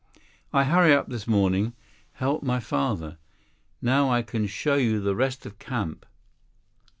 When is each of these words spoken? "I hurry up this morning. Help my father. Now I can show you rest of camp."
"I 0.51 0.63
hurry 0.63 0.95
up 0.95 1.09
this 1.09 1.27
morning. 1.27 1.73
Help 2.13 2.41
my 2.41 2.59
father. 2.59 3.19
Now 3.83 4.09
I 4.09 4.23
can 4.23 4.47
show 4.47 4.73
you 4.73 4.99
rest 5.13 5.45
of 5.45 5.59
camp." 5.59 6.07